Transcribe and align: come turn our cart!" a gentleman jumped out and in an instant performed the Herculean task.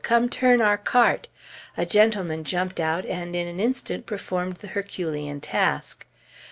come 0.03 0.27
turn 0.27 0.61
our 0.61 0.79
cart!" 0.79 1.29
a 1.77 1.85
gentleman 1.85 2.43
jumped 2.43 2.79
out 2.79 3.05
and 3.05 3.35
in 3.35 3.47
an 3.47 3.59
instant 3.59 4.07
performed 4.07 4.55
the 4.55 4.69
Herculean 4.69 5.39
task. 5.41 6.07